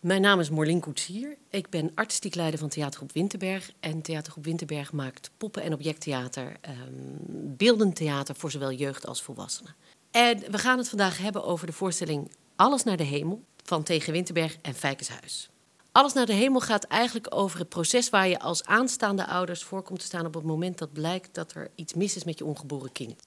[0.00, 1.36] Mijn naam is Morlien Koetsier.
[1.50, 3.70] Ik ben artistiek leider van Theatergroep Winterberg.
[3.80, 9.74] En Theatergroep Winterberg maakt poppen- en objecttheater, um, beeldend theater voor zowel jeugd als volwassenen.
[10.10, 14.12] En we gaan het vandaag hebben over de voorstelling Alles naar de Hemel van Tegen
[14.12, 15.50] Winterberg en Fijkenshuis.
[15.92, 19.82] Alles naar de Hemel gaat eigenlijk over het proces waar je als aanstaande ouders voor
[19.82, 22.44] komt te staan op het moment dat blijkt dat er iets mis is met je
[22.44, 23.22] ongeboren kind.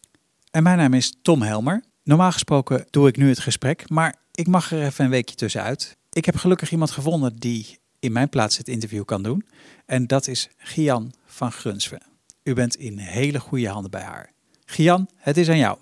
[0.52, 1.84] En mijn naam is Tom Helmer.
[2.04, 5.98] Normaal gesproken doe ik nu het gesprek, maar ik mag er even een weekje tussenuit.
[6.14, 9.46] Ik heb gelukkig iemand gevonden die in mijn plaats het interview kan doen.
[9.86, 12.02] En dat is Gian van Grunsven.
[12.44, 14.32] U bent in hele goede handen bij haar.
[14.66, 15.78] Gian, het is aan jou.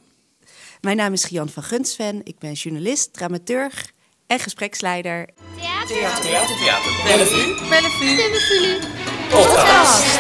[0.81, 2.21] Mijn naam is Gian van Gunsven.
[2.23, 3.91] Ik ben journalist, dramaturg
[4.27, 5.29] en gespreksleider.
[5.57, 7.03] Theater, theater, theater, theater.
[7.03, 7.69] Bellevue.
[7.69, 8.15] Bellevue.
[8.15, 8.79] Bellevue.
[9.29, 10.19] Podcast.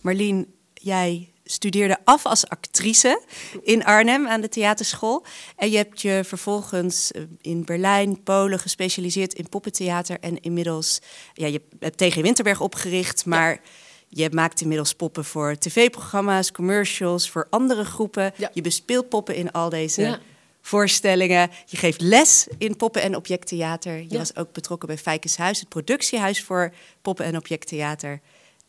[0.00, 3.22] Marlien, jij studeerde af als actrice
[3.62, 5.24] in Arnhem aan de theaterschool.
[5.56, 10.20] En je hebt je vervolgens eh, in Berlijn, Polen gespecialiseerd in poppentheater.
[10.20, 11.00] En inmiddels,
[11.34, 13.60] ja, je hebt tegen Winterberg opgericht, maar
[14.08, 18.32] je maakt inmiddels poppen voor tv-programma's, commercials, voor andere groepen.
[18.36, 18.50] Ja.
[18.52, 20.18] Je bespeelt poppen in al deze Ja.
[20.60, 21.50] voorstellingen.
[21.66, 23.96] Je geeft les in poppen- en objecttheater.
[23.96, 24.18] Je Ja.
[24.18, 28.20] was ook betrokken bij Fijkenshuis, het productiehuis voor poppen- en objecttheater.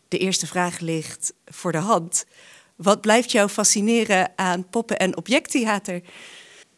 [0.07, 2.25] De eerste vraag ligt voor de hand.
[2.75, 6.01] Wat blijft jou fascineren aan poppen- en objecttheater?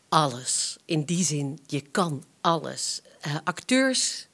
[0.09, 0.77] Alles.
[0.85, 3.02] In die zin, je kan alles.
[3.21, 4.27] Eh, acteurs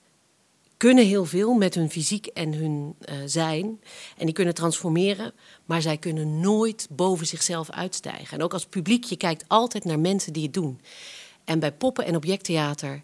[0.78, 3.82] kunnen heel veel met hun fysiek en hun eh, zijn.
[4.18, 5.34] En die kunnen transformeren,
[5.66, 8.38] maar zij kunnen nooit boven zichzelf uitstijgen.
[8.38, 10.82] En ook als publiek, je kijkt altijd naar mensen die het doen.
[11.46, 13.04] En bij poppen- en objecttheater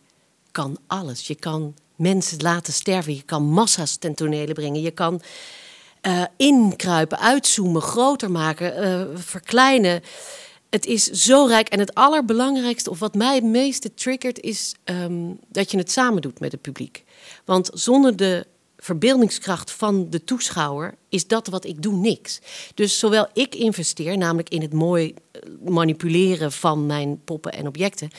[0.52, 1.28] kan alles.
[1.28, 5.22] Je kan mensen laten sterven, je kan massa's ten tonele brengen, je kan
[6.02, 10.02] eh, inkruipen, uitzoomen, groter maken, eh, verkleinen.
[10.70, 11.70] Het is zo rijk.
[11.70, 16.22] En het allerbelangrijkste, of wat mij het meeste triggert, is ehm, dat je het samen
[16.22, 17.04] doet met het publiek.
[17.46, 18.46] Want zonder de
[18.78, 22.40] verbeeldingskracht van de toeschouwer is dat wat ik doe niks.
[22.74, 28.10] Dus zowel ik investeer, namelijk in het mooi eh, manipuleren van mijn poppen en objecten,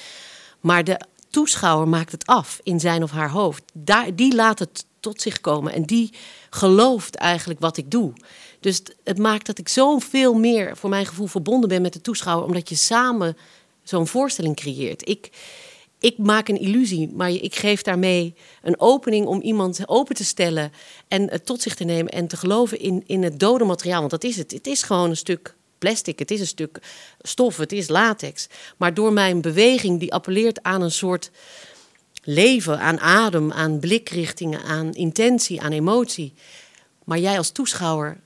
[0.60, 1.00] maar de
[1.30, 3.62] toeschouwer maakt het af in zijn of haar hoofd.
[3.72, 6.12] Daar, die laat het tot zich komen en die
[6.50, 8.12] gelooft eigenlijk wat ik doe.
[8.60, 12.46] Dus het- maakt dat ik zoveel meer, voor mijn gevoel, verbonden ben met de toeschouwer,
[12.46, 13.36] omdat je samen
[13.82, 15.08] zo'n voorstelling creëert.
[15.08, 15.30] Ik,
[16.00, 20.72] ik maak een illusie, maar ik geef daarmee een opening om iemand open te stellen
[21.08, 23.98] en het tot zich te nemen en te geloven in, in het dode materiaal.
[23.98, 24.50] Want dat is het.
[24.50, 26.78] Het is gewoon een stuk plastic, het is een stuk
[27.20, 28.46] stof, het is latex.
[28.76, 31.30] Maar door mijn beweging, die appelleert aan een soort
[32.28, 36.34] leven, aan adem, aan blikrichtingen, aan intentie, aan emotie.
[37.04, 38.20] Maar jij als toeschouwer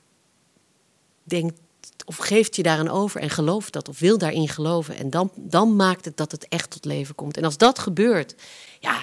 [1.23, 1.61] denkt
[2.05, 4.97] of geeft je daaraan over en gelooft dat of wil daarin geloven.
[4.97, 7.37] En dan, dan maakt het dat het echt tot leven komt.
[7.37, 8.35] En als dat gebeurt,
[8.81, 9.03] ja,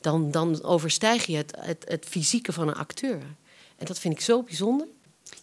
[0.00, 3.20] dan, dan overstijg je het, het, het fysieke van een acteur.
[3.76, 4.86] En dat vind ik zo bijzonder.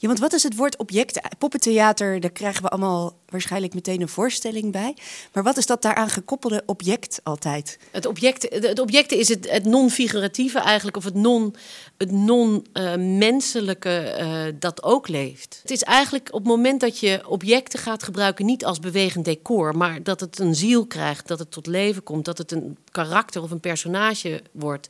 [0.01, 1.19] Ja, want wat is het woord object?
[1.37, 4.95] Poppentheater, daar krijgen we allemaal waarschijnlijk meteen een voorstelling bij.
[5.33, 7.79] Maar wat is dat daaraan gekoppelde object altijd?
[7.91, 11.55] Het object, het object is het, het non-figuratieve eigenlijk, of het non-
[11.97, 15.59] het non-menselijke eh, dat ook leeft.
[15.61, 19.77] Het is eigenlijk op het moment dat je objecten gaat gebruiken, niet als bewegend decor,
[19.77, 23.41] maar dat het een ziel krijgt, dat het tot leven komt, dat het een karakter
[23.41, 24.89] of een personage wordt.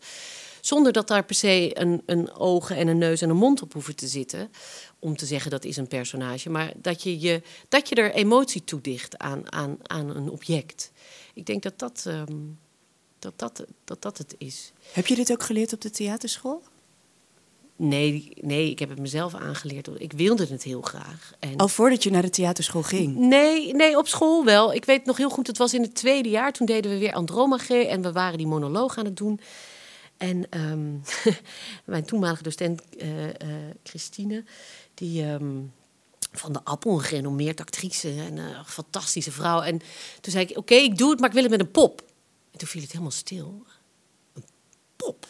[0.61, 3.73] Zonder dat daar per se een, een ogen en een neus en een mond op
[3.73, 4.51] hoeven te zitten.
[4.99, 6.49] Om te zeggen dat is een personage.
[6.49, 10.91] Maar dat je, je, dat je er emotie toedicht aan, aan, aan een object.
[11.33, 12.37] Ik denk dat dat, ehm,
[13.19, 14.71] dat, dat, dat dat het is.
[14.91, 16.63] Heb je dit ook geleerd op de theaterschool?
[17.81, 19.89] Nee, nee, ik heb het mezelf aangeleerd.
[19.97, 21.33] Ik wilde het heel graag.
[21.39, 23.15] En Al voordat je naar de theaterschool ging?
[23.15, 24.73] Nee, nee, op school wel.
[24.73, 26.53] Ik weet nog heel goed, het was in het tweede jaar.
[26.53, 29.39] Toen deden we weer Andromache en we waren die monoloog aan het doen.
[30.19, 30.95] En ehm,
[31.85, 34.43] mijn toenmalige docent eh, eh, Christine,
[34.93, 35.61] die ehm,
[36.31, 39.61] van de Appel, een gerenommeerd actrice en eh, een fantastische vrouw.
[39.61, 39.81] En
[40.21, 42.01] toen zei ik, oké, ik doe het, maar ik wil het met een pop.
[42.51, 43.65] En toen viel het helemaal stil.
[44.33, 44.43] Een
[44.95, 45.27] pop?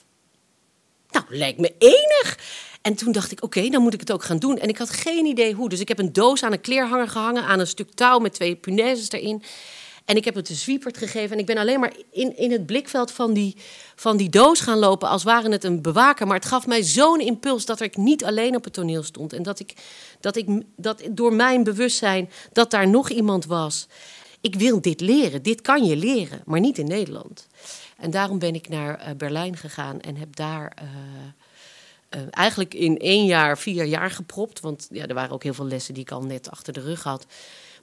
[1.09, 2.39] Nou, lijkt me enig.
[2.81, 4.57] En toen dacht ik, oké, dan moet ik het ook gaan doen.
[4.57, 5.69] En ik had geen idee hoe.
[5.69, 8.56] Dus ik heb een doos aan een kleerhanger gehangen, aan een stuk touw met twee
[8.56, 9.44] punaises erin.
[10.09, 11.31] En ik heb het de zwiepert gegeven.
[11.31, 13.56] En ik ben alleen maar in, in het blikveld van die,
[13.95, 16.27] van die doos gaan lopen, als waren het een bewaker.
[16.27, 19.33] Maar het gaf mij zo'n impuls dat ik niet alleen op het toneel stond.
[19.33, 19.73] En dat ik,
[20.19, 23.88] dat ik dat door mijn bewustzijn dat daar nog iemand was.
[24.41, 25.44] Ik wil dit leren.
[25.44, 27.47] Dit kan je leren, maar niet in Nederland.
[27.97, 30.71] En daarom ben ik naar eh, Berlijn gegaan en heb daar.
[30.75, 30.85] eh,
[32.09, 34.59] eh, eigenlijk in één jaar, vier jaar gepropt.
[34.59, 37.03] Want ja, er waren ook heel veel lessen die ik al net achter de rug
[37.03, 37.25] had.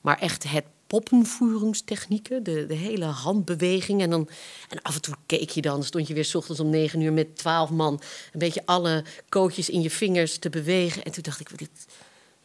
[0.01, 4.03] Maar echt het poppenvoeringstechnieken, de, de hele handbeweging.
[4.03, 4.29] En, dan,
[4.69, 7.13] en af en toe keek je dan, stond je weer s ochtends om negen uur
[7.13, 8.01] met twaalf man...
[8.33, 11.03] een beetje alle kootjes in je vingers te bewegen.
[11.03, 11.87] En toen dacht ik, dit,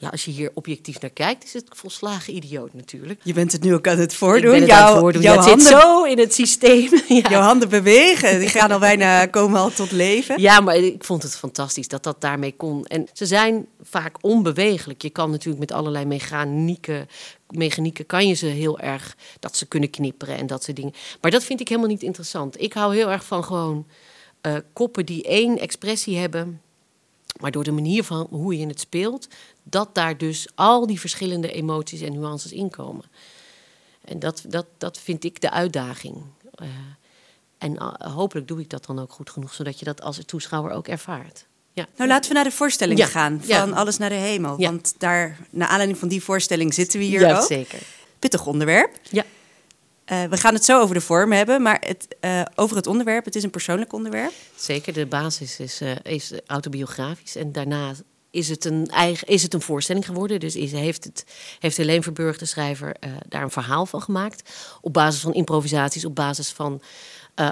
[0.02, 3.20] ja, als je hier objectief naar kijkt, is het volslagen idioot natuurlijk.
[3.24, 4.54] Je bent het nu ook aan het voordoen.
[4.54, 5.22] Ik ben het jouw, aan het voordoen.
[5.22, 6.90] jouw handen, zit zo in het systeem.
[7.08, 7.30] Ja.
[7.30, 8.40] jouw handen bewegen.
[8.40, 10.42] Die gaan al bijna komen al tot leven.
[10.42, 12.86] Ja, maar ik vond het fantastisch dat dat daarmee kon.
[12.86, 15.02] En ze zijn vaak onbewegelijk.
[15.02, 17.08] Je kan natuurlijk met allerlei mechanieke,
[17.50, 20.94] mechanieken kan je ze heel erg dat ze kunnen knipperen en dat soort dingen.
[21.22, 22.62] Maar dat vind ik helemaal niet interessant.
[22.62, 23.86] Ik hou heel erg van gewoon
[24.42, 26.62] eh, koppen die één expressie hebben.
[27.42, 29.28] Maar door de manier van hoe je het speelt,
[29.64, 33.06] dat daar dus al die verschillende emoties en nuances in komen.
[34.06, 36.16] En dat, dat, dat vind ik de uitdaging.
[36.54, 36.68] Eh,
[37.58, 40.72] en eh, hopelijk doe ik dat dan ook goed genoeg, zodat je dat als toeschouwer
[40.74, 41.46] ook ervaart.
[41.74, 41.88] Ja.
[41.96, 43.42] Nou, laten we naar de voorstelling Ja, gaan.
[43.46, 43.60] ja.
[43.60, 44.58] Van Alles naar de Hemel.
[44.58, 47.46] Want daar, naar aanleiding van die voorstelling zitten we hier ja, ook.
[47.46, 47.80] zeker.
[48.20, 49.00] Pittig onderwerp.
[49.10, 49.26] Ja.
[50.06, 53.26] Eh, we gaan het zo over de vorm hebben, maar het, eh, over het onderwerp.
[53.26, 54.32] Het is een persoonlijk onderwerp.
[54.56, 57.36] Zeker, de basis is, eh, is autobiografisch.
[57.36, 57.94] En daarna
[58.32, 60.40] is het een, eigen, is het een voorstelling geworden.
[60.40, 61.26] Dus is, heeft, het,
[61.60, 62.96] heeft Helene Verburg, de schrijver,
[63.28, 64.50] daar een verhaal van gemaakt.
[64.82, 66.82] Op basis van improvisaties, op basis van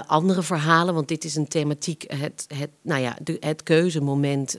[0.06, 0.94] andere verhalen.
[0.94, 4.56] Want dit is een thematiek, het, het, nou ja, het keuzemoment.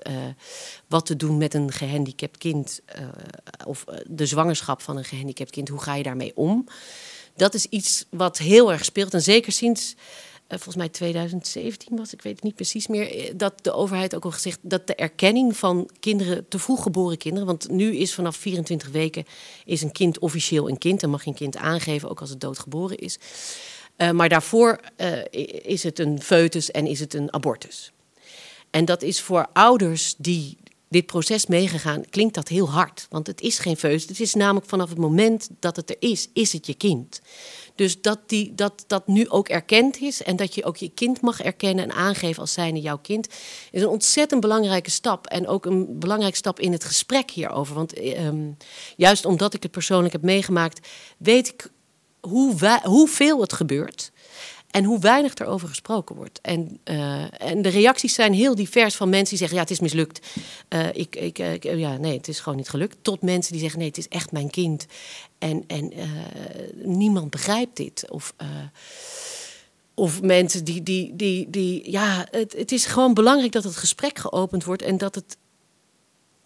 [0.88, 2.82] wat te doen met een gehandicapt kind.
[3.66, 5.70] of de zwangerschap van een gehandicapt kind.
[5.70, 6.68] Hoe ga je daarmee om?
[7.42, 9.14] Dat is iets wat heel erg speelt.
[9.14, 9.96] En zeker sinds
[10.48, 14.16] eh, volgens mij 2017 was, ik weet het niet precies meer, eh, dat de overheid
[14.16, 18.14] ook al gezegd dat de erkenning van kinderen, te vroeg geboren kinderen, want nu is
[18.14, 19.26] vanaf 24 weken
[19.66, 22.42] is een kind officieel een kind en mag je een kind aangeven, ook als het
[22.42, 23.18] doodgeboren is.
[23.96, 24.80] Eh, maar daarvoor
[25.62, 27.92] is het een foetus en is het een abortus.
[28.70, 30.58] En dat is voor ouders die
[30.92, 33.08] dit proces meegegaan, klinkt dat heel hard.
[33.10, 34.06] Want het is geen foetus.
[34.08, 37.22] Het is namelijk vanaf het moment dat het er is, is het je kind.
[37.76, 41.22] Dus dat, die, dat dat nu ook erkend is en dat je ook je kind
[41.22, 43.28] mag erkennen en aangeven als zijnde jouw kind,
[43.72, 45.28] is een ontzettend belangrijke stap.
[45.28, 47.76] En ook een belangrijke stap in het gesprek hierover.
[47.76, 48.52] Want eh, ehm,
[48.96, 51.72] juist omdat ik het persoonlijk heb meegemaakt, weet ik
[52.22, 54.12] hoe wij- hoeveel het gebeurt.
[54.72, 56.42] En hoe weinig er over gesproken wordt.
[56.42, 59.80] En, eh, en de reacties zijn heel divers van mensen die zeggen: ja, het is
[59.80, 60.28] mislukt.
[60.68, 62.98] Eh, ik, ik, eh, ik- ja, nee, het is gewoon niet gelukt.
[63.02, 64.86] Tot mensen die zeggen: nee, het is echt mijn kind.
[65.38, 65.92] En, en
[66.84, 68.06] niemand begrijpt dit.
[68.10, 68.34] Of,
[69.94, 74.20] of mensen die, die, die, die ja, het, het is gewoon belangrijk dat het gesprek
[74.20, 74.82] geopend wordt.
[74.82, 75.38] En dat het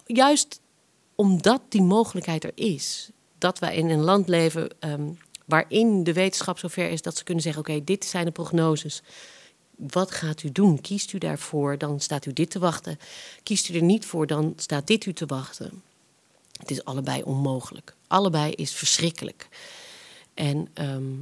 [0.06, 0.60] juist
[1.14, 5.08] omdat die mogelijkheid er is, dat wij in een land leven ehm,
[5.46, 9.02] waarin de wetenschap zover is dat ze kunnen zeggen: oké, dit zijn de prognoses.
[9.76, 10.80] Wat gaat u doen?
[10.80, 12.98] Kiest u daarvoor, dan staat u dit te wachten.
[13.42, 15.82] Kiest u er niet voor, dan staat dit u te wachten.
[16.58, 17.94] Het is allebei onmogelijk.
[18.06, 19.48] Allebei is verschrikkelijk.
[20.34, 21.14] En ehm,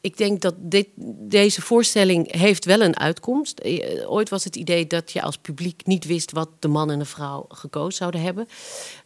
[0.00, 0.88] ik denk dat dit,
[1.18, 3.58] deze voorstelling heeft wel een uitkomst.
[3.58, 6.98] Eh, Ooit was het idee dat je als publiek niet wist wat de man en
[6.98, 8.48] de vrouw gekozen zouden hebben.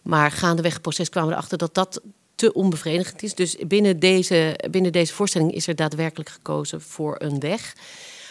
[0.02, 2.00] Maar gaandeweg het proces kwamen we erachter dat dat
[2.36, 3.34] te onbevredigend is.
[3.34, 7.74] Dus binnen deze, binnen deze voorstelling is er daadwerkelijk gekozen voor een weg.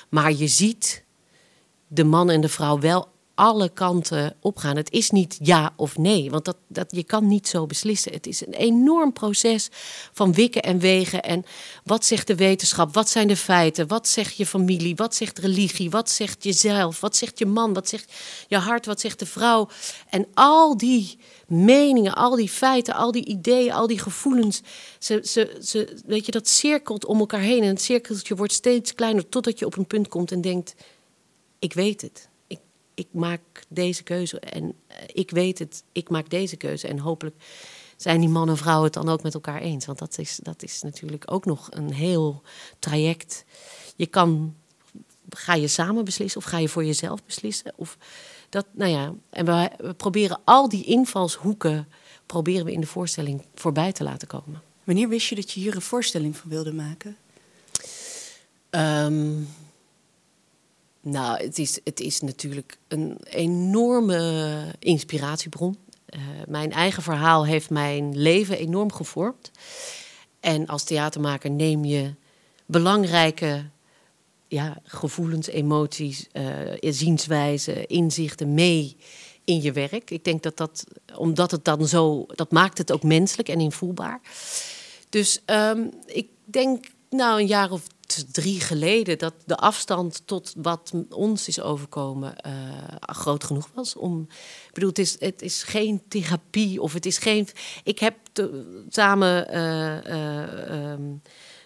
[0.09, 1.03] Maar je ziet
[1.87, 4.75] de man en de vrouw wel alle kanten opgaan.
[4.75, 8.11] Het is niet ja of nee, want dat, dat, je kan niet zo beslissen.
[8.11, 9.69] Het is een enorm proces
[10.13, 11.23] van wikken en wegen.
[11.23, 11.43] En
[11.83, 12.93] wat zegt de wetenschap?
[12.93, 13.87] Wat zijn de feiten?
[13.87, 14.95] Wat zegt je familie?
[14.95, 15.89] Wat zegt religie?
[15.89, 16.99] Wat zegt jezelf?
[16.99, 17.73] Wat zegt je man?
[17.73, 18.13] Wat zegt
[18.47, 18.85] je hart?
[18.85, 19.69] Wat zegt de vrouw?
[20.09, 21.17] En al die
[21.47, 24.61] meningen, al die feiten, al die ideeën, al die gevoelens.
[24.99, 27.61] Ze, ze, ze, weet je, dat cirkelt om elkaar heen.
[27.61, 30.75] En het cirkeltje wordt steeds kleiner totdat je op een punt komt en denkt:
[31.59, 32.29] ik weet het.
[32.95, 35.83] Ik, maak deze keuze en eh, ik weet het.
[35.91, 36.87] Ik maak deze keuze.
[36.87, 37.35] En hopelijk
[37.95, 39.85] zijn die man en vrouw het dan ook met elkaar eens.
[39.85, 42.41] Want dat is, dat is natuurlijk ook nog een heel
[42.79, 43.45] traject.
[43.95, 44.55] Je kan,
[45.29, 47.73] ga je samen beslissen of ga je voor jezelf beslissen?
[47.75, 47.97] Of
[48.49, 51.87] dat, nou ja, en we, we proberen al die invalshoeken
[52.25, 54.61] proberen we in de voorstelling voorbij te laten komen.
[54.83, 57.17] Wanneer wist je dat je hier een voorstelling van wilde maken?
[58.69, 59.41] Ehm,
[61.05, 65.77] nou, het is, het is natuurlijk een enorme inspiratiebron.
[66.05, 69.51] Eh, mijn eigen verhaal heeft mijn leven enorm gevormd.
[70.39, 72.13] En als theatermaker neem je
[72.65, 73.65] belangrijke
[74.47, 78.97] ja, gevoelens, emoties, eh, zienswijzen, inzichten mee
[79.43, 80.11] in je werk.
[80.11, 80.83] Ik denk dat dat,
[81.15, 84.21] omdat het dan zo, dat maakt het ook menselijk en invoelbaar.
[85.09, 87.83] Dus ehm, ik denk, nou, een jaar of
[88.23, 92.53] drie geleden dat de afstand tot wat ons is overkomen uh,
[92.99, 93.95] groot genoeg was.
[93.95, 94.27] Om,
[94.67, 97.47] ik bedoel, het is, het is geen therapie of het is geen.
[97.83, 98.15] Ik heb
[98.89, 100.93] samen uh,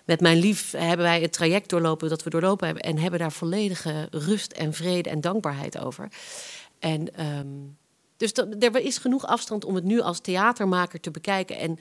[0.06, 3.32] met mijn lief hebben wij het traject doorlopen dat we doorlopen hebben en hebben daar
[3.32, 6.08] volledige rust en vrede en dankbaarheid over.
[6.80, 7.78] En um,
[8.18, 11.80] dus er is genoeg afstand om het nu als theatermaker te bekijken en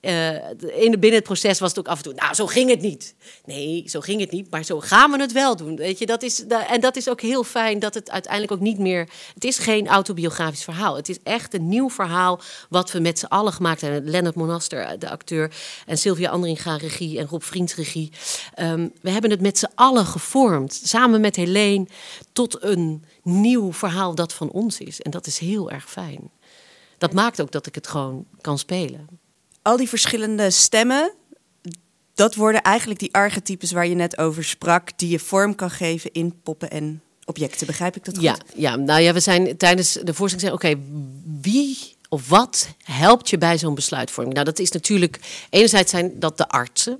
[0.00, 3.14] in, binnen het proces was het ook af en toe, nou, zo ging het niet.
[3.44, 5.76] Nee, zo ging het niet, maar zo gaan we het wel doen.
[5.76, 8.78] Weet je, dat is, en dat is ook heel fijn dat het uiteindelijk ook niet
[8.78, 9.08] meer.
[9.34, 10.96] Het is geen autobiografisch verhaal.
[10.96, 14.10] Het is echt een nieuw verhaal wat we met z'n allen gemaakt hebben.
[14.10, 15.52] Lennart Monaster, de acteur,
[15.86, 18.12] en Sylvia Andringa, regie, en Rob Vriends, regie.
[18.60, 21.86] Um, we hebben het met z'n allen gevormd, samen met Helene,
[22.32, 25.00] tot een nieuw verhaal dat van ons is.
[25.00, 26.30] En dat is heel erg fijn.
[26.98, 29.17] Dat maakt ook dat ik het gewoon kan spelen
[29.68, 31.12] al die verschillende stemmen,
[32.14, 36.12] dat worden eigenlijk die archetypes waar je net over sprak, die je vorm kan geven
[36.12, 37.66] in poppen en objecten.
[37.66, 38.24] Begrijp ik dat goed?
[38.24, 40.80] Ja, ja nou ja, we zijn tijdens de voorstelling zeggen, oké,
[41.40, 44.34] wie of wat helpt je bij zo'n besluitvorming?
[44.34, 45.20] Nou, dat is natuurlijk,
[45.50, 46.98] enerzijds zijn dat de artsen.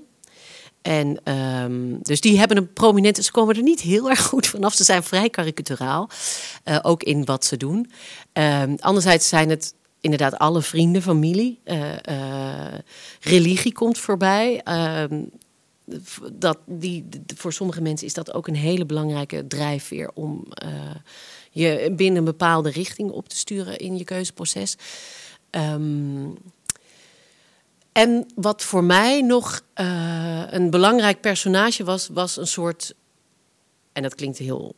[0.81, 3.23] En um, dus die hebben een prominente.
[3.23, 4.73] Ze komen er niet heel erg goed vanaf.
[4.73, 6.09] Ze zijn vrij karikaturaal,
[6.65, 7.91] uh, ook in wat ze doen.
[8.33, 11.59] Um, anderzijds zijn het inderdaad alle vrienden, familie.
[11.65, 12.65] Uh, uh,
[13.19, 14.61] religie komt voorbij.
[14.67, 15.03] Uh,
[16.33, 20.95] dat die, voor sommige mensen is dat ook een hele belangrijke drijfveer om uh,
[21.51, 24.77] je binnen een bepaalde richting op te sturen in je keuzeproces.
[25.51, 26.37] Um,
[27.91, 29.61] en wat voor mij nog
[30.49, 32.93] een belangrijk personage was, was een soort.
[33.93, 34.75] En dat klinkt heel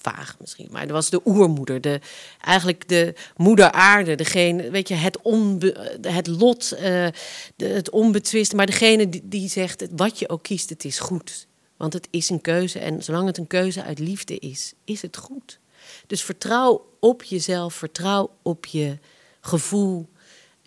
[0.00, 2.00] vaag misschien, maar er was de oermoeder, de,
[2.40, 7.12] eigenlijk de moeder aarde, degene, weet je, het, onbe, het lot, de,
[7.56, 11.48] het onbetwist, maar degene die, die zegt, wat je ook kiest, het is goed.
[11.76, 15.16] Want het is een keuze en zolang het een keuze uit liefde is, is het
[15.16, 15.58] goed.
[16.06, 18.98] Dus vertrouw op jezelf, vertrouw op je
[19.40, 20.08] gevoel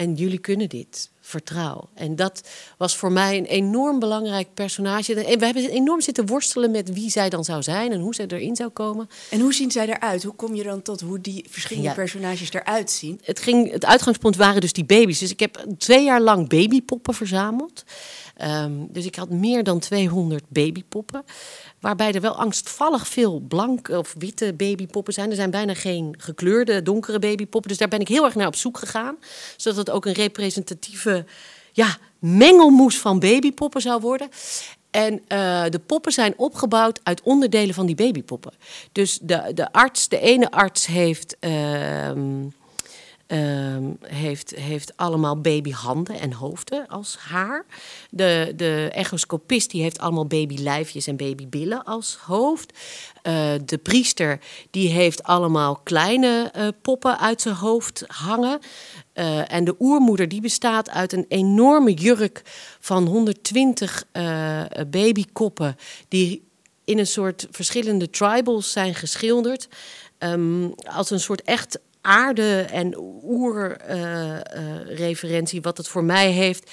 [0.04, 1.90] en jullie kunnen dit vertrouw.
[1.94, 5.14] En dat was voor mij een enorm belangrijk personage.
[5.14, 8.26] En we hebben enorm zitten worstelen met wie zij dan zou zijn en hoe zij
[8.28, 9.10] erin zou komen.
[9.30, 10.24] En hoe zien zij eruit?
[10.24, 13.20] Hoe kom je dan tot hoe die verschillende personages eruit zien?
[13.24, 15.20] Het, ging, het uitgangspunt waren dus die baby's.
[15.20, 17.84] Dus ik heb twee jaar lang babypoppen verzameld.
[18.44, 21.24] Um, dus ik had meer dan 200 babypoppen.
[21.80, 25.30] Waarbij er wel angstvallig veel blanke of witte babypoppen zijn.
[25.30, 27.70] Er zijn bijna geen gekleurde, donkere babypoppen.
[27.70, 29.16] Dus daar ben ik heel erg naar op zoek gegaan.
[29.58, 31.26] Zodat het ook een representatieve
[31.72, 34.30] ja, mengelmoes van babypoppen zou worden.
[34.92, 38.54] En uh, de poppen zijn opgebouwd uit onderdelen van die babypoppen.
[38.92, 41.38] Dus de, de arts, de ene arts heeft.
[41.40, 42.12] Uh,
[43.34, 47.66] Um, heeft, heeft allemaal babyhanden en hoofden als haar.
[48.10, 52.80] De, de echoscopist die heeft allemaal babylijfjes en babybillen als hoofd.
[53.24, 54.40] Uh, de priester
[54.72, 58.60] die heeft allemaal kleine uh, poppen uit zijn hoofd hangen.
[59.14, 62.42] Uh, en de oermoeder die bestaat uit een enorme jurk
[62.80, 64.06] van 120
[64.90, 65.76] babykoppen...
[66.08, 66.48] die
[66.86, 69.68] in een soort verschillende tribals zijn geschilderd...
[70.20, 76.72] Um, als een soort echt aarde- en oerreferentie, wat het voor mij heeft.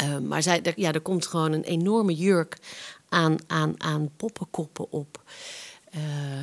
[0.00, 2.56] Uh, maar zij, ja, er komt gewoon een enorme jurk
[3.08, 5.22] aan, aan, aan poppenkoppen op.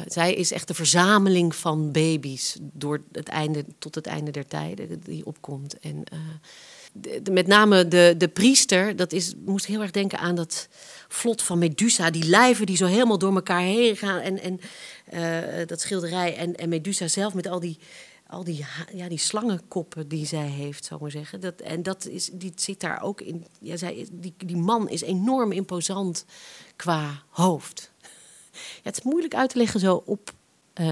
[0.07, 5.01] zij is echt de verzameling van baby's door het einde, tot het einde der tijden
[5.03, 5.79] die opkomt.
[5.79, 6.03] En
[6.91, 10.67] de, de, met name de, de priester, dat is, moest heel erg denken aan dat
[11.07, 12.09] vlot van Medusa.
[12.09, 14.19] Die lijven die zo helemaal door elkaar heen gaan.
[14.19, 14.59] En, en
[15.67, 16.36] dat schilderij.
[16.36, 17.77] En, en Medusa zelf met al die
[18.29, 21.39] al die, ja, die slangenkoppen die zij heeft, zou ik maar zeggen.
[21.39, 23.45] Dat, en dat is, die zit daar ook in.
[23.62, 26.25] Ja, zij, die, die man is enorm imposant
[26.75, 27.91] qua hoofd.
[28.51, 30.31] Ja, het is moeilijk uit te leggen zo op.
[30.81, 30.91] Uh,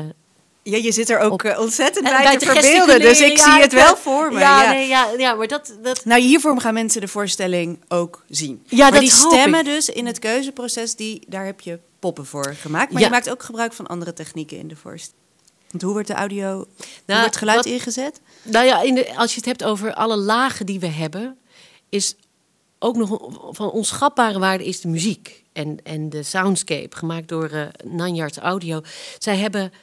[0.64, 3.62] ja, je zit er ook op, eh, ontzettend bij, bij te verbeelden, dus ik zie
[3.62, 4.40] het wel voor me.
[4.40, 4.72] Ja, ja.
[4.72, 6.06] Nee, ja, ja maar dat, dat...
[6.06, 8.64] Nou, hiervoor gaan mensen de voorstelling ook zien.
[8.66, 12.56] Ja, maar dat die stemmen dus in het keuzeproces, die, daar heb je poppen voor
[12.56, 12.92] gemaakt.
[12.92, 15.26] Maar je maakt ook gebruik van andere technieken in de voorstelling.
[15.70, 16.66] Want hoe wordt de audio, nou,
[17.06, 18.22] hoe wordt geluid ingezet?
[18.42, 21.38] Nou ja, in de, als je het hebt over alle lagen die we hebben,
[21.90, 22.16] is
[22.80, 23.10] ook nog
[23.52, 28.82] van onschatbare waarde is de muziek en, en de soundscape, gemaakt door uh, Nanyards Audio.
[29.18, 29.74] Zij hebben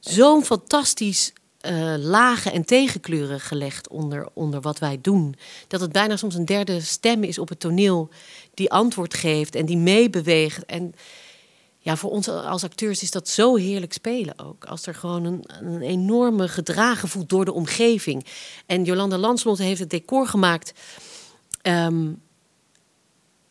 [0.00, 1.32] zo'n fantastisch
[1.66, 5.34] uh, lagen en tegenkleuren gelegd onder, onder wat wij doen.
[5.68, 8.08] Dat het bijna soms een derde stem is op het toneel
[8.54, 10.64] die antwoord geeft en die meebeweegt.
[10.66, 10.94] En
[11.84, 14.64] ja, voor ons als acteurs is dat zo heerlijk spelen ook.
[14.64, 18.26] Als er gewoon een, een enorme gedragen voelt door de omgeving.
[18.66, 20.72] En Jolanda Landslot heeft het decor gemaakt.
[21.62, 22.22] Um,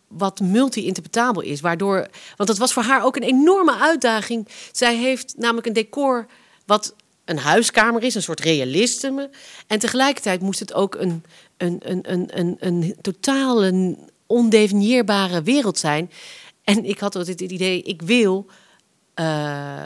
[0.08, 1.62] wat multi-interpretabel is.
[1.62, 4.48] Waardoor, want dat was voor haar ook een enorme uitdaging.
[4.72, 6.28] Zij heeft namelijk een decor
[6.66, 6.96] wat
[7.26, 9.30] een huiskamer is, een soort realisme.
[9.68, 11.24] En tegelijkertijd moest het ook een,
[11.58, 13.72] een, een, een, een, een totaal
[14.26, 16.12] ondefinieerbare wereld zijn.
[16.64, 18.46] En ik had altijd het idee, ik wil
[19.16, 19.84] uh,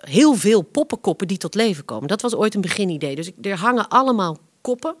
[0.00, 2.08] heel veel poppenkoppen die tot leven komen.
[2.08, 3.14] Dat was ooit een beginidee.
[3.14, 4.96] Dus ik, er hangen allemaal koppen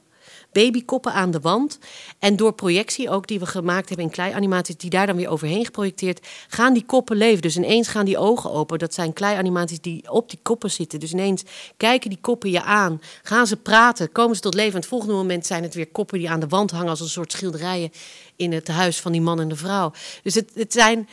[0.52, 1.78] babykoppen aan de wand.
[2.18, 5.64] En door projectie ook, die we gemaakt hebben in klei-animaties, die daar dan weer overheen
[5.64, 7.42] geprojecteerd, gaan die koppen leven.
[7.42, 8.78] Dus ineens gaan die ogen open.
[8.78, 11.00] Dat zijn klei-animaties die op die koppen zitten.
[11.00, 11.42] Dus ineens
[11.76, 14.72] kijken die koppen je aan, gaan ze praten, komen ze tot leven.
[14.72, 17.08] En het volgende moment zijn het weer koppen die aan de wand hangen als een
[17.08, 17.92] soort schilderijen
[18.36, 19.92] in het huis van die man en de vrouw.
[20.22, 21.08] Dus het, het zijn.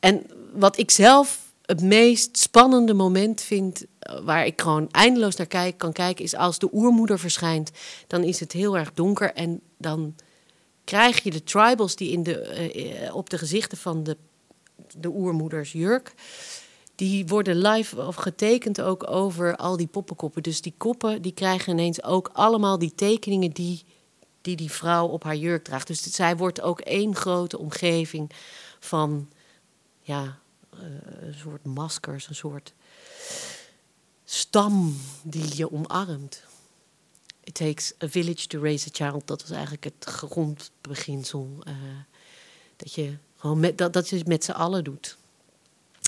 [0.00, 5.46] En wat ik zelf het meest spannende moment vind, eh, waar ik gewoon eindeloos naar
[5.46, 7.70] kijk, kan kijken, is als de oermoeder verschijnt.
[8.06, 10.14] Dan is het heel erg donker en dan
[10.84, 12.72] krijg je de tribals die in de,
[13.04, 14.16] uh, op de gezichten van de,
[14.96, 16.14] de oermoeders jurk.
[16.94, 20.42] Die worden live of getekend ook over al die poppenkoppen.
[20.42, 23.84] Dus die koppen die krijgen ineens ook allemaal die tekeningen die
[24.40, 25.86] die, die vrouw op haar jurk draagt.
[25.86, 28.30] Dus zij wordt ook één grote omgeving
[28.80, 29.28] van
[30.00, 30.30] ja, eh,
[31.20, 32.72] een soort maskers, een soort
[34.24, 36.42] stam die je omarmt.
[37.44, 39.26] It takes a village to raise a child.
[39.26, 41.50] Dat was eigenlijk het grondbeginsel.
[41.68, 41.74] Uh,
[42.76, 45.16] dat je gewoon met, dat, dat je het met z'n allen doet.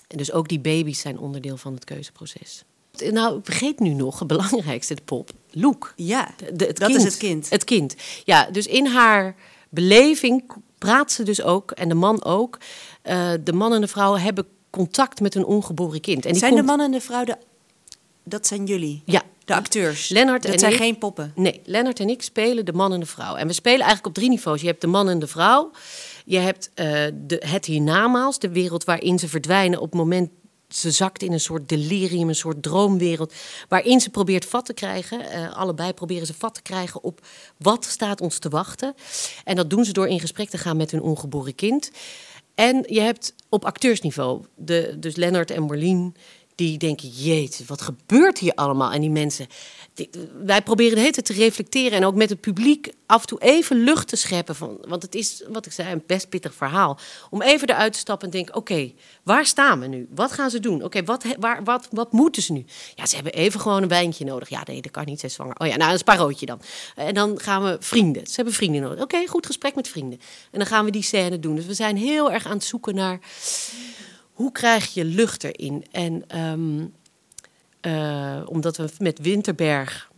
[0.07, 2.65] En dus ook die baby's zijn onderdeel van het keuzeproces.
[3.11, 5.31] Nou, ik vergeet nu nog het belangrijkste, de pop.
[5.51, 5.93] Loek.
[5.97, 6.95] Ja, de, het dat kind.
[6.95, 7.51] is het kind.
[7.51, 7.95] Het kind.
[8.25, 9.35] Ja, dus in haar
[9.69, 10.45] beleving
[10.79, 12.59] praat ze dus ook, en de man ook.
[13.05, 16.25] Uh, de man en de vrouw hebben contact met een ongeboren kind.
[16.25, 17.37] En die zijn de man en de vrouw de...
[18.25, 19.03] Dat zijn jullie?
[19.05, 19.23] Ja.
[19.45, 20.09] De acteurs?
[20.09, 21.33] Lennart dat zijn geen poppen?
[21.35, 23.37] Nee, Lennart en ik spelen de man en de vrouw.
[23.37, 24.61] En we spelen eigenlijk op drie niveaus.
[24.61, 25.71] Je hebt de man en de vrouw.
[26.25, 26.85] Je hebt uh,
[27.15, 30.31] de, het hiernamaals, de wereld waarin ze verdwijnen op het moment
[30.69, 33.33] ze zakt in een soort delirium, een soort droomwereld,
[33.69, 35.21] waarin ze probeert vat te krijgen.
[35.21, 38.95] Uh, allebei proberen ze vat te krijgen op wat staat ons te wachten.
[39.45, 41.91] En dat doen ze door in gesprek te gaan met hun ongeboren kind.
[42.61, 46.15] En je hebt op acteursniveau, de, dus Lennart en Marlien,
[46.55, 48.93] die denken, jeetje, wat gebeurt hier allemaal?
[48.93, 49.47] En die mensen,
[50.45, 53.41] wij proberen de hele tijd te reflecteren en ook met het publiek af en toe
[53.41, 54.57] even lucht te scheppen.
[54.57, 56.99] Van, want het is, wat ik zei, een best pittig verhaal.
[57.31, 60.09] Om even eruit te stappen en denken, oké, waar staan we nu?
[60.15, 60.85] Wat gaan ze doen?
[60.85, 61.25] Oké, wat,
[61.65, 62.65] wat, wat moeten ze nu?
[62.95, 64.49] Ja, ze hebben even gewoon een wijntje nodig.
[64.49, 65.57] Ja, nee, dat kan niet, zijn zwanger.
[65.59, 66.61] Oh ja, nou, een sparootje dan.
[66.97, 68.27] En dan gaan we vrienden.
[68.27, 69.03] Ze hebben vrienden nodig.
[69.03, 70.21] Oké, goed gesprek met vrienden.
[70.51, 71.55] En dan gaan we die scène doen.
[71.55, 73.19] Dus we zijn heel erg aan het zoeken naar
[74.41, 75.85] hoe krijg je lucht erin?
[75.91, 76.87] En ehm,
[77.81, 80.11] eh, omdat we met Winterberg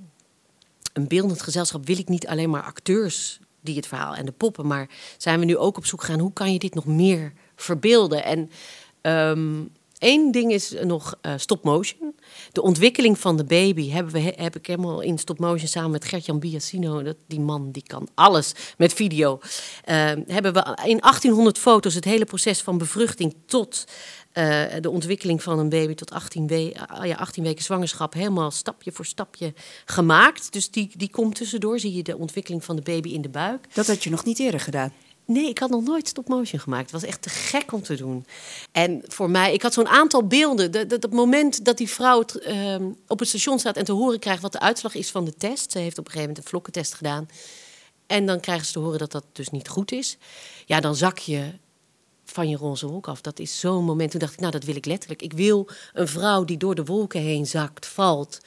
[0.92, 4.66] een beeldend gezelschap wil ik niet alleen maar acteurs die het verhaal en de poppen,
[4.66, 8.25] maar zijn we nu ook op zoek gaan hoe kan je dit nog meer verbeelden?
[8.25, 8.51] En
[9.03, 12.14] um, één ding is nog uh, stop motion.
[12.53, 16.05] De ontwikkeling van de baby hebben we, heb ik helemaal in stop motion samen met
[16.05, 19.38] Gertjan Biasino, dat, die man die kan alles met video.
[19.40, 19.94] Uh,
[20.27, 23.85] hebben we in 1800 foto's het hele proces van bevruchting tot
[24.35, 28.51] uh, de ontwikkeling van een baby tot 18, we uh, ja, 18 weken zwangerschap helemaal
[28.51, 30.53] stapje voor stapje gemaakt.
[30.53, 33.75] Dus die, die komt tussendoor, zie je de ontwikkeling van de baby in de buik.
[33.75, 34.92] Dat had je nog niet eerder gedaan?
[35.25, 36.90] Nee, ik had nog nooit stop motion gemaakt.
[36.90, 38.27] Het was echt te gek om te doen.
[38.73, 40.71] En voor mij, ik had zo'n aantal beelden.
[40.71, 44.42] Dat, dat, moment dat die vrouw uh, op het station staat en te horen krijgt
[44.42, 45.73] wat de uitslag is van de test.
[45.73, 47.29] Ze heeft op een gegeven moment een vlokkentest gedaan.
[48.07, 50.18] En dan krijgen ze te horen dat dat dus niet goed is.
[50.64, 51.53] Ja, dan zak je
[52.33, 53.21] van je roze wolk af.
[53.21, 54.11] Dat is zo'n moment.
[54.11, 55.23] Toen dacht ik, nou, dat wil ik letterlijk.
[55.23, 58.40] Ik wil een vrouw die door de wolken heen zakt, valt.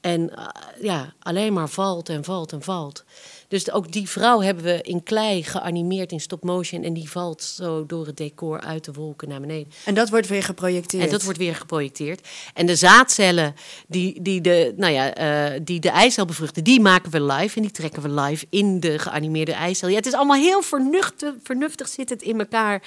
[0.00, 0.48] En uh,
[0.80, 3.04] ja, alleen maar valt en valt en valt.
[3.48, 6.82] Dus ook die vrouw hebben we in klei geanimeerd in stop motion.
[6.82, 9.72] En die valt zo door het decor uit de wolken naar beneden.
[9.84, 11.04] En dat wordt weer geprojecteerd?
[11.04, 12.28] En dat wordt weer geprojecteerd.
[12.54, 13.54] En de zaadcellen
[13.88, 15.18] die, die, de, nou ja,
[15.52, 17.56] uh, die de eicel bevruchten, die maken we live.
[17.56, 19.88] En die trekken we live in de geanimeerde eicel.
[19.88, 22.82] Ja, het is allemaal heel vernuftig, vernuftig zit het in elkaar.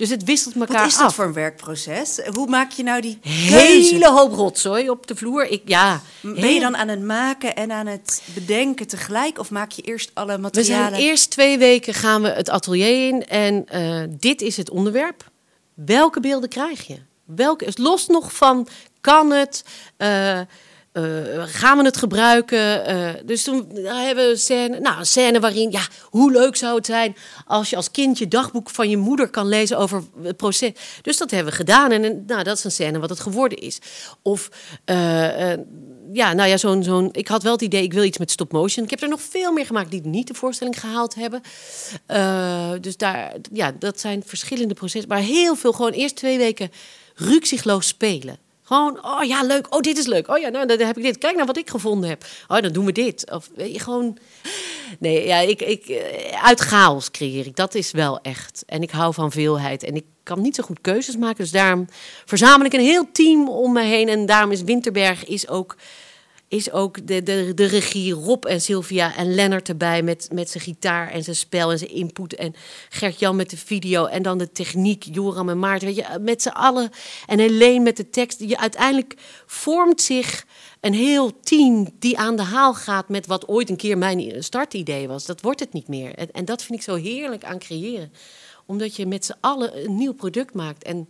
[0.00, 0.82] Dus het wisselt elkaar af.
[0.82, 2.20] Wat is dat voor een werkproces?
[2.32, 5.46] Hoe maak je nou die Hele hoop rotzooi op de vloer.
[5.46, 9.38] Ik, ja, ben je dan aan het maken en aan het bedenken tegelijk?
[9.38, 10.90] Of maak je eerst alle materialen?
[10.90, 13.26] We zijn eerst twee weken gaan we het atelier in.
[13.26, 15.30] En uh, dit is het onderwerp.
[15.74, 16.98] Welke beelden krijg je?
[17.24, 18.68] Welke, los nog van,
[19.00, 19.64] kan het...
[19.98, 20.40] Uh,
[20.92, 21.02] eh,
[21.46, 22.84] gaan we het gebruiken?
[22.84, 26.76] Eh, dus toen hebben we een scène, nou, een scène waarin, ja, hoe leuk zou
[26.76, 30.36] het zijn als je als kind je dagboek van je moeder kan lezen over het
[30.36, 30.72] proces.
[31.02, 33.78] Dus dat hebben we gedaan en nou, dat is een scène wat het geworden is.
[34.22, 34.48] Of,
[34.86, 35.52] uh,
[36.12, 38.52] ja, nou ja, zo'n, zo'n, ik had wel het idee, ik wil iets met stop
[38.52, 38.84] motion.
[38.84, 41.42] Ik heb er nog veel meer gemaakt die niet de voorstelling gehaald hebben.
[42.82, 45.08] dus daar, ja, dat zijn verschillende processen.
[45.08, 46.70] Maar heel veel, gewoon eerst twee weken
[47.14, 48.38] rukzichtloos spelen.
[48.70, 49.74] Gewoon, oh ja, leuk.
[49.74, 50.28] Oh, dit is leuk.
[50.28, 51.18] Oh ja, nou, dan heb ik dit.
[51.18, 52.24] Kijk naar wat ik gevonden heb.
[52.48, 53.30] Oh, dan doen we dit.
[53.30, 54.18] Of weet je, gewoon...
[54.98, 57.56] Nee, ja, ik, ik, eh, uit chaos creëer ik.
[57.56, 58.62] Dat is wel echt.
[58.66, 59.82] En ik hou van veelheid.
[59.82, 61.36] En ik kan niet zo goed keuzes maken.
[61.36, 61.88] Dus daarom
[62.24, 64.08] verzamel ik een heel team om me heen.
[64.08, 65.76] En daarom is Winterberg is ook
[66.50, 70.64] is ook de, de, de regie Rob en Sylvia en Lennart erbij met, met zijn
[70.64, 72.34] gitaar en zijn spel en zijn input.
[72.34, 72.54] En
[72.88, 75.86] Gert-Jan met de video en dan de techniek, Joram en Maarten.
[75.86, 76.90] Weet je, met z'n allen.
[77.26, 78.40] En Helene met de tekst.
[78.40, 79.14] Je, uiteindelijk
[79.46, 80.46] vormt zich
[80.80, 85.08] een heel team die aan de haal gaat met wat ooit een keer mijn startidee
[85.08, 85.26] was.
[85.26, 86.14] Dat wordt het niet meer.
[86.14, 88.12] En, en dat vind ik zo heerlijk aan creëren.
[88.66, 90.84] Omdat je met z'n allen een nieuw product maakt.
[90.84, 91.08] En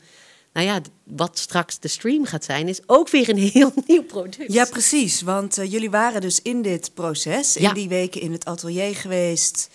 [0.52, 4.52] nou ja, wat straks de stream gaat zijn, is ook weer een heel nieuw product.
[4.52, 5.22] Ja, precies.
[5.22, 9.70] Want uh, jullie waren dus in dit proces, in die weken in het atelier geweest.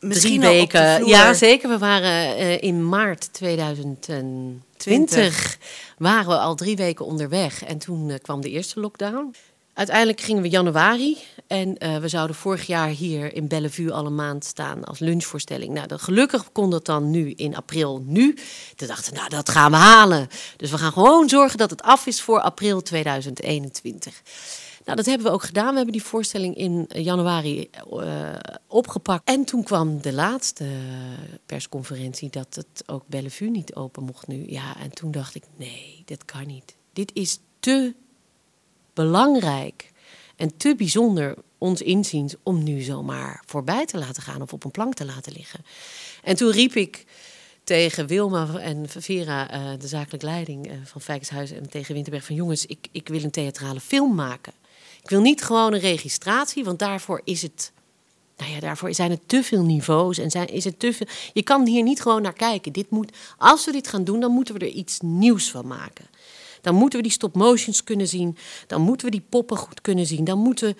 [0.00, 1.06] Misschien Drie weken.
[1.06, 1.68] Ja, zeker.
[1.68, 5.58] We waren uh, in maart 2020 20.
[5.98, 7.64] waren we al drie weken onderweg.
[7.64, 9.34] En toen uh, kwam de eerste lockdown.
[9.78, 14.44] Uiteindelijk gingen we januari en uh, we zouden vorig jaar hier in Bellevue alle maand
[14.44, 15.74] staan als lunchvoorstelling.
[15.74, 18.34] Nou, dat, gelukkig kon dat dan nu in april nu.
[18.76, 20.28] Toen dachten we, nou, dat gaan we halen.
[20.56, 24.22] Dus we gaan gewoon zorgen dat het af is voor april 2021.
[24.84, 25.70] Nou, dat hebben we ook gedaan.
[25.70, 28.34] We hebben die voorstelling in januari uh,
[28.66, 29.28] opgepakt.
[29.28, 30.66] En toen kwam de laatste
[31.46, 34.50] persconferentie dat het ook Bellevue niet open mocht nu.
[34.50, 36.76] Ja, en toen dacht ik, nee, dat kan niet.
[36.92, 37.94] Dit is te
[39.04, 39.90] belangrijk
[40.36, 44.70] en te bijzonder ons inziens om nu zomaar voorbij te laten gaan of op een
[44.70, 45.64] plank te laten liggen.
[46.22, 47.04] En toen riep ik
[47.64, 52.34] tegen Wilma en Vera, uh, de zakelijke leiding uh, van Fijkshuis en tegen Winterberg van
[52.34, 54.52] jongens, ik, ik wil een theatrale film maken.
[55.02, 57.72] Ik wil niet gewoon een registratie, want daarvoor is het
[58.36, 61.06] nou ja, daarvoor zijn er te veel niveaus en zijn, is het te veel.
[61.32, 62.72] Je kan hier niet gewoon naar kijken.
[62.72, 66.06] Dit moet, als we dit gaan doen, dan moeten we er iets nieuws van maken.
[66.68, 68.36] Dan moeten we die stop motions kunnen zien.
[68.66, 70.24] Dan moeten we die poppen goed kunnen zien.
[70.24, 70.76] Dan moeten.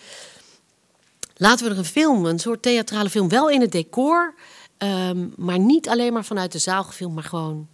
[1.37, 4.35] Laten we er een film, een soort theatrale film, wel in het decor.
[4.79, 7.68] Um, maar niet alleen maar vanuit de zaal gefilmd, maar gewoon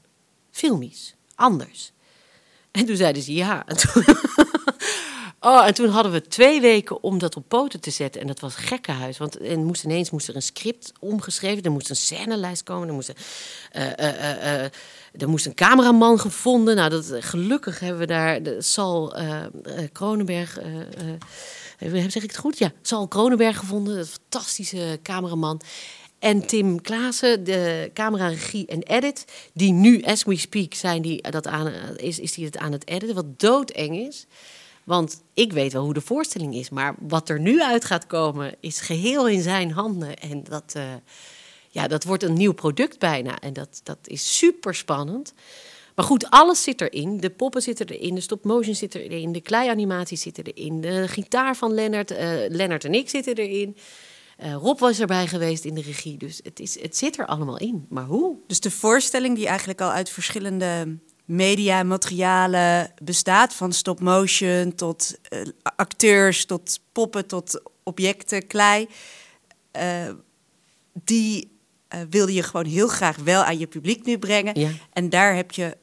[0.50, 1.14] filmisch.
[1.34, 1.92] Anders.
[2.70, 3.64] En toen zeiden ze ja.
[3.68, 4.04] En toen,
[5.44, 8.20] oh, en toen hadden we twee weken om dat op poten te zetten.
[8.20, 9.18] En dat was gekkenhuis.
[9.18, 11.62] Want en moest ineens moest er een script omgeschreven.
[11.62, 12.88] Er moest een scènelijst komen.
[12.88, 13.12] Er moest,
[13.76, 14.62] uh, uh, uh,
[15.12, 16.76] er moest een cameraman gevonden.
[16.76, 19.14] Nou, dat, gelukkig hebben we daar de Sal
[19.92, 20.58] Kronenberg.
[21.78, 22.58] zeg ik het goed?
[22.58, 23.98] Ja, Sal Kronenberg gevonden.
[23.98, 25.60] Een fantastische cameraman.
[26.18, 29.24] En Tim Klaassen, de camera, regie en edit.
[29.52, 32.88] Die nu, as we speak, zijn die dat aan, is, is die het aan het
[32.88, 33.14] editen.
[33.14, 34.26] Wat doodeng is.
[34.84, 36.70] Want ik weet wel hoe de voorstelling is.
[36.70, 40.16] Maar wat er nu uit gaat komen, is geheel in zijn handen.
[40.16, 40.82] En dat, uh,
[41.68, 43.38] ja, dat wordt een nieuw product bijna.
[43.38, 45.34] En dat, dat is super spannend.
[45.94, 47.16] Maar goed, alles zit erin.
[47.16, 51.74] De poppen zitten erin, de stop-motion zit erin, de kleianimatie zit erin, de gitaar van
[51.74, 52.18] Lennart, uh,
[52.48, 53.76] Lennart en ik zitten erin.
[54.42, 57.58] Uh, Rob was erbij geweest in de regie, dus het, is, het zit er allemaal
[57.58, 57.86] in.
[57.88, 58.36] Maar hoe?
[58.46, 65.40] Dus de voorstelling die eigenlijk al uit verschillende media, materialen bestaat, van stop-motion tot uh,
[65.62, 68.88] acteurs, tot poppen, tot objecten, klei,
[69.76, 70.10] uh,
[71.04, 71.58] die
[71.94, 74.60] uh, wilde je gewoon heel graag wel aan je publiek nu brengen.
[74.60, 74.70] Ja.
[74.92, 75.76] En daar heb je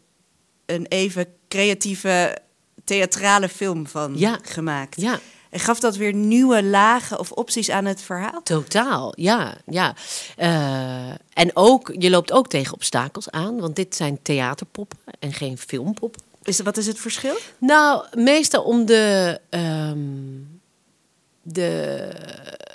[0.66, 2.38] een even creatieve
[2.84, 4.40] theatrale film van ja.
[4.42, 5.02] gemaakt.
[5.02, 5.20] Ja.
[5.52, 8.42] En gaf dat weer nieuwe lagen of opties aan het verhaal?
[8.44, 9.58] Totaal, ja.
[9.66, 9.96] ja.
[10.38, 15.58] Uh, en ook, je loopt ook tegen obstakels aan, want dit zijn theaterpoppen en geen
[15.58, 16.22] filmpoppen.
[16.44, 17.38] Is, wat is het verschil?
[17.58, 20.62] Nou, meestal om de, um,
[21.42, 22.08] de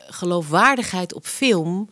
[0.09, 1.89] geloofwaardigheid op film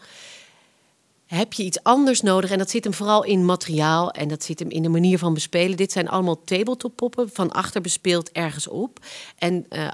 [1.27, 2.51] heb je iets anders nodig.
[2.51, 5.35] En dat zit hem vooral in materiaal en dat zit hem in de manier van
[5.35, 5.77] bespelen.
[5.77, 8.99] Dit zijn allemaal tabletop-poppen, van achter bespeeld ergens op.
[9.39, 9.89] En uh,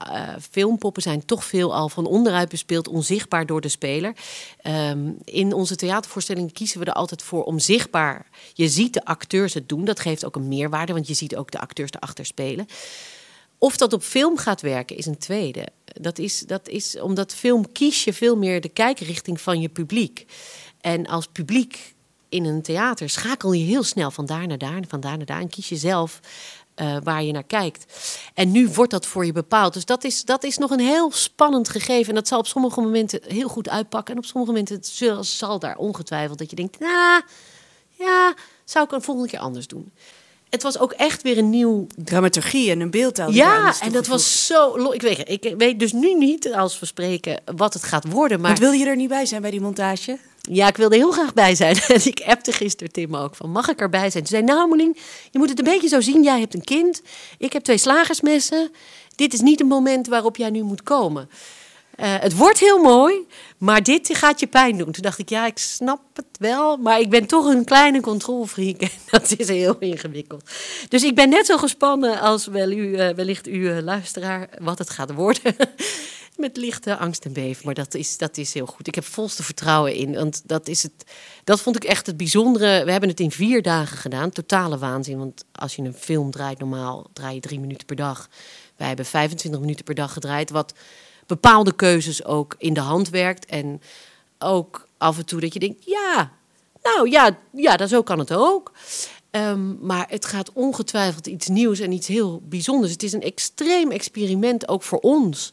[0.51, 4.15] filmpoppen zijn toch veel al van onderuit bespeeld, onzichtbaar door de speler.
[4.67, 8.27] Um, in onze theatervoorstelling kiezen we er altijd voor om zichtbaar.
[8.55, 11.51] Je ziet de acteurs het doen, dat geeft ook een meerwaarde, want je ziet ook
[11.51, 12.67] de acteurs erachter spelen.
[13.59, 15.67] Of dat op film gaat werken is een tweede.
[15.85, 20.27] Dat is, dat is omdat film kies je veel meer de kijkrichting van je publiek.
[20.81, 21.95] En als publiek
[22.29, 25.41] in een theater schakel je heel snel van daar naar daar, van daar naar daar.
[25.41, 26.21] En kies je zelf
[26.75, 27.85] eh, waar je naar kijkt.
[28.35, 29.73] En nu wordt dat voor je bepaald.
[29.73, 32.09] Dus dat is, dat is nog een heel spannend gegeven.
[32.09, 34.15] En dat zal op sommige momenten heel goed uitpakken.
[34.15, 37.23] En op sommige momenten zal, zal daar ongetwijfeld dat je denkt, nou,
[37.91, 39.93] ja, zou ik een volgende keer anders doen.
[40.51, 43.31] Het was ook echt weer een nieuw Dramaturgie en een beeldtaal.
[43.31, 44.91] ja, en dat was zo.
[44.93, 48.41] Ik weet, ik weet dus nu niet, als we spreken, wat het gaat worden.
[48.41, 50.19] Maar Want wil je er niet bij zijn bij die montage?
[50.53, 51.77] Ja, ik wilde heel graag bij zijn.
[51.89, 54.27] En ik appte gisteren Tim ook van, mag ik erbij zijn?
[54.27, 54.97] Ze zei, nou Molien,
[55.31, 56.23] je moet het een beetje zo zien.
[56.23, 57.03] Jij hebt een kind,
[57.39, 58.71] ik heb twee slagersmessen.
[59.15, 61.29] Dit is niet een moment waarop jij nu moet komen.
[62.01, 63.27] Eh, het wordt heel mooi,
[63.59, 64.93] maar dit gaat je pijn doen.
[64.93, 68.81] Toen dacht ik, ja, ik snap het wel, maar ik ben toch een kleine controlfreak
[68.81, 70.51] en dat is heel ingewikkeld.
[70.89, 74.79] Dus ik ben net zo gespannen als wel u, eh, wellicht uw eh, luisteraar wat
[74.79, 75.57] het gaat worden.
[76.37, 78.87] Met lichte angst en beven, maar dat is, dat is heel goed.
[78.87, 80.93] Ik heb volste vertrouwen in, want dat, is het,
[81.45, 82.85] dat vond ik echt het bijzondere.
[82.85, 85.19] We hebben het in vier dagen gedaan, totale waanzin.
[85.19, 88.29] Want als je een film draait, normaal draai je drie minuten per dag.
[88.77, 90.75] Wij hebben 25 minuten per dag gedraaid, wat
[91.27, 93.47] bepaalde keuzes ook in de hand werkt.
[93.47, 93.81] En
[94.39, 96.33] ook af en toe dat je denkt, ja,
[96.83, 98.73] nou ja, ja dat, zo kan het ook.
[99.31, 102.93] Ehm, maar het gaat ongetwijfeld iets nieuws en iets heel bijzonders.
[102.93, 105.53] Het is een extreem experiment, ook voor ons.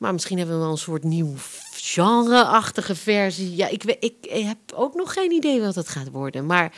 [0.00, 1.34] Maar misschien hebben we wel een soort nieuw
[1.72, 3.56] genre-achtige versie.
[3.56, 6.46] Ja, ik, ik, ik heb ook nog geen idee wat het gaat worden.
[6.46, 6.72] Maar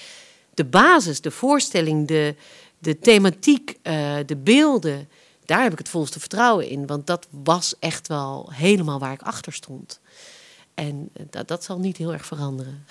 [0.55, 2.35] de basis, de voorstelling, de,
[2.79, 5.09] de thematiek, eh, de beelden...
[5.45, 6.87] daar heb ik het volste vertrouwen in.
[6.87, 10.01] Want dat was echt wel helemaal waar ik achter stond.
[10.75, 12.87] En eh, dat, dat zal niet heel erg veranderen.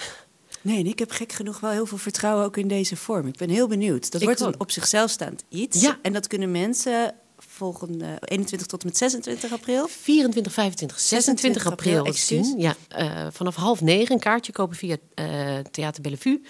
[0.62, 3.28] Nee, en ik heb gek genoeg wel heel veel vertrouwen ook in deze vorm.
[3.28, 4.12] Ik ben heel benieuwd.
[4.12, 5.82] Dat Ik wordt een op zichzelf staand iets.
[5.82, 6.00] Ja.
[6.02, 7.16] En dat kunnen mensen
[7.48, 9.88] volgende 21 tot en met 26 april.
[9.88, 12.60] 24, 25, 26 april, april, zien.
[12.60, 16.42] Ja, eh, vanaf half negen een kaartje kopen via eh Theater Bellevue.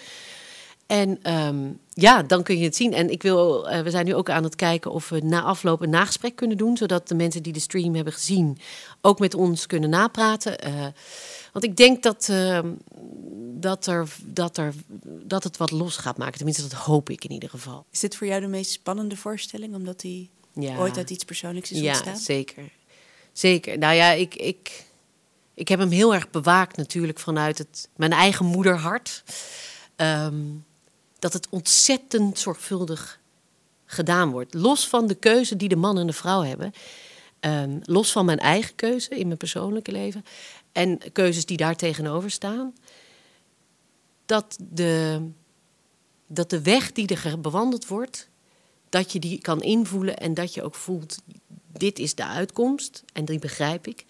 [0.92, 2.92] En ehm, ja, dan kun je het zien.
[2.92, 5.82] En ik wil, eh, we zijn nu ook aan het kijken of we na afloop
[5.82, 6.76] een nagesprek kunnen doen.
[6.76, 8.58] Zodat de mensen die de stream hebben gezien
[9.00, 10.60] ook met ons kunnen napraten.
[10.60, 10.86] Eh,
[11.52, 12.68] want ik denk dat, ehm,
[13.54, 14.74] dat, er, dat, er,
[15.24, 16.36] dat het wat los gaat maken.
[16.36, 17.84] Tenminste, dat hoop ik in ieder geval.
[17.90, 19.74] Is dit voor jou de meest spannende voorstelling?
[19.74, 20.78] Omdat die Ja.
[20.78, 22.16] ooit uit iets persoonlijks is Ja, ontstaan?
[22.16, 22.70] zeker.
[23.32, 23.78] Zeker.
[23.78, 24.84] Nou ja, ik, ik,
[25.54, 29.24] ik heb hem heel erg bewaakt natuurlijk vanuit het, mijn eigen moederhart.
[29.96, 30.40] Ehm,
[31.18, 33.20] dat het ontzettend zorgvuldig
[33.84, 34.54] gedaan wordt.
[34.54, 36.72] Los van de keuze die de man en de vrouw hebben.
[37.40, 40.24] Ehm, los van mijn eigen keuze in mijn persoonlijke leven.
[40.72, 42.74] En keuzes die daar tegenover staan.
[44.26, 45.20] Dat de,
[46.26, 48.28] dat de weg die er bewandeld wordt,
[48.92, 51.18] dat je die kan invoelen en dat je ook voelt,
[51.72, 54.04] dit is de uitkomst en die begrijp ik.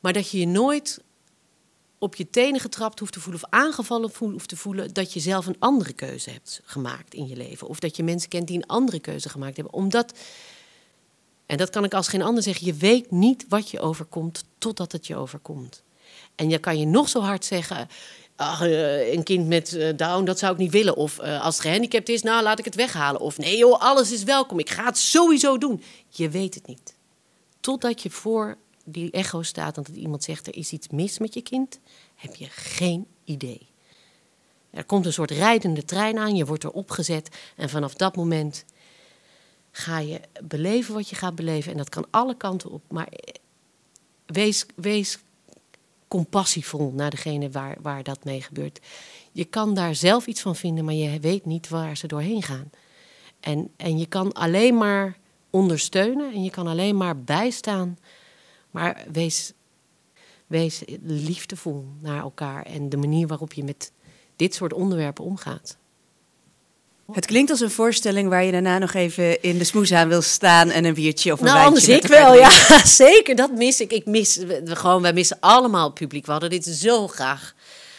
[0.00, 1.00] Maar dat je je nooit
[1.98, 5.46] op je tenen getrapt hoeft te voelen of aangevallen hoeft te voelen dat je zelf
[5.46, 7.68] een andere keuze hebt gemaakt in je leven.
[7.68, 9.74] Of dat je mensen kent die een andere keuze gemaakt hebben.
[9.74, 10.18] Omdat,
[11.46, 14.92] en dat kan ik als geen ander zeggen, je weet niet wat je overkomt totdat
[14.92, 15.82] het je overkomt.
[16.34, 17.88] En je kan je nog zo hard zeggen,
[18.38, 20.96] eh, een kind met eh, Down, dat zou ik niet willen.
[20.96, 23.20] Of eh, als het gehandicapt is, nou laat ik het weghalen.
[23.20, 25.82] Of nee joh, alles is welkom, ik ga het sowieso doen.
[26.08, 26.94] Je weet het niet.
[27.60, 31.34] Totdat je voor die echo staat en dat iemand zegt, er is iets mis met
[31.34, 31.78] je kind,
[32.14, 33.66] heb je geen idee.
[34.70, 38.64] Er komt een soort rijdende trein aan, je wordt erop gezet en vanaf dat moment
[39.70, 41.72] ga je beleven wat je gaat beleven.
[41.72, 43.34] En dat kan alle kanten op, maar eh,
[44.74, 45.18] wees,
[46.08, 48.80] compassievol naar degene waar, waar dat mee gebeurt.
[49.32, 52.70] Je kan daar zelf iets van vinden, maar je weet niet waar ze doorheen gaan.
[53.40, 55.18] En, en je kan alleen maar
[55.50, 57.98] ondersteunen en je kan alleen maar bijstaan.
[58.70, 59.52] Maar wees,
[60.46, 63.92] wees liefdevol naar elkaar en de manier waarop je met
[64.36, 65.77] dit soort onderwerpen omgaat.
[67.12, 70.22] Het klinkt als een voorstelling waar je daarna nog even in de smoes aan wil
[70.22, 72.84] staan en een biertje of een Nou, wijntje anders met ik wel, ja.
[73.04, 73.92] Zeker, dat mis ik.
[73.92, 76.26] ik mis, we, gewoon, wij missen allemaal het publiek.
[76.26, 77.54] We hadden dit zo graag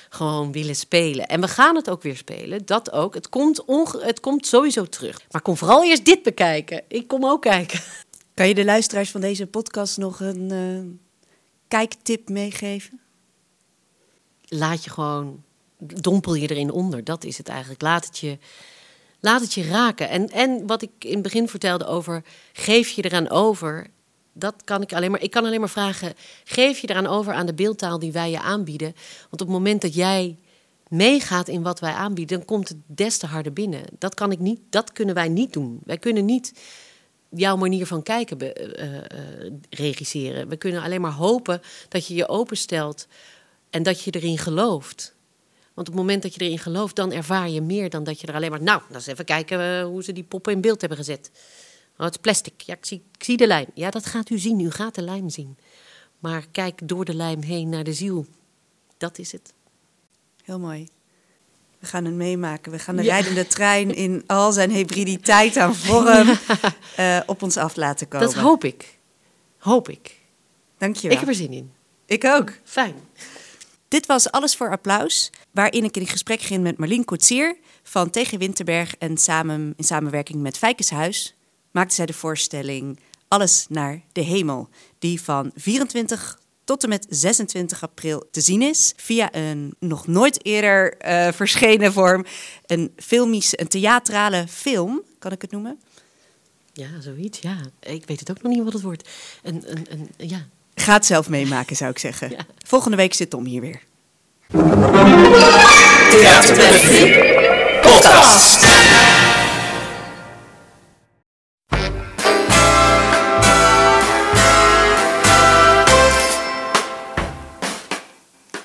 [0.09, 1.27] gewoon willen spelen.
[1.27, 3.13] En we gaan het ook weer spelen, dat ook.
[3.13, 5.21] Het komt, onge- het komt sowieso terug.
[5.31, 6.81] Maar kom vooral eerst dit bekijken.
[6.87, 7.79] Ik kom ook kijken.
[8.33, 10.97] Kan je de luisteraars van deze podcast nog een eh,
[11.67, 12.99] kijktip meegeven?
[14.45, 15.43] Laat je gewoon,
[15.77, 17.03] dompel je erin onder.
[17.03, 17.81] Dat is het eigenlijk.
[17.81, 18.37] Laat het je,
[19.19, 20.09] laat het je raken.
[20.09, 23.87] En, en wat ik in het begin vertelde over, geef je eraan over...
[24.33, 25.21] Dat kan ik alleen maar.
[25.21, 28.39] Ik kan alleen maar vragen: geef je eraan over aan de beeldtaal die wij je
[28.39, 28.93] aanbieden?
[29.29, 30.37] Want op het moment dat jij
[30.87, 33.81] meegaat in wat wij aanbieden, dan komt het des te harder binnen.
[33.97, 34.59] Dat kan ik niet.
[34.69, 35.79] Dat kunnen wij niet doen.
[35.85, 36.53] Wij kunnen niet
[37.29, 40.47] jouw manier van kijken be- eh, eh, regisseren.
[40.47, 43.07] We kunnen alleen maar hopen dat je je openstelt
[43.69, 45.15] en dat je erin gelooft.
[45.79, 48.27] Want op het moment dat je erin gelooft, dan ervaar je meer dan dat je
[48.27, 48.61] er alleen maar.
[48.61, 51.31] Nou, dan eens even kijken eh, hoe ze die poppen in beeld hebben gezet.
[51.97, 52.61] Oh, het is plastic.
[52.61, 53.65] Ja, ik zie, ik zie de lijm.
[53.73, 54.59] Ja, dat gaat u zien.
[54.59, 55.57] U gaat de lijm zien.
[56.19, 58.25] Maar kijk door de lijm heen naar de ziel.
[58.97, 59.53] Dat is het.
[60.43, 60.87] Heel mooi.
[61.79, 62.71] We gaan het meemaken.
[62.71, 63.13] We gaan de Ja.
[63.13, 66.37] rijdende trein in al zijn hybriditeit aan vorm
[66.95, 68.27] eh, op ons af laten komen.
[68.27, 68.97] Dat hoop ik.
[69.57, 70.15] Hoop ik.
[70.77, 71.11] Dankjewel.
[71.11, 71.71] Ik heb er zin in.
[72.05, 72.51] Ik ook.
[72.63, 72.95] Fijn.
[73.89, 78.39] Dit was Alles voor Applaus, waarin ik in gesprek ging met Marleen Koetsier van Tegen
[78.39, 81.35] Winterberg en samen, in samenwerking met Vijkenshuis
[81.71, 87.83] maakte zij de voorstelling Alles naar de Hemel, die van 24 tot en met 26
[87.83, 92.25] april te zien is via een nog nooit eerder eh, verschenen vorm,
[92.65, 95.79] een filmische, een theatrale film, kan ik het noemen.
[96.73, 97.39] Ja, zoiets.
[97.39, 97.57] Ja.
[97.79, 99.09] Ik weet het ook nog niet wat het wordt.
[99.43, 100.47] Een, een, een, ja.
[100.81, 102.29] Ga het zelf meemaken, zou ik zeggen.
[102.29, 102.37] Ja.
[102.65, 103.81] Volgende week zit Tom hier weer.
[106.09, 107.37] Theater Bellevue.
[107.81, 108.67] Podcast.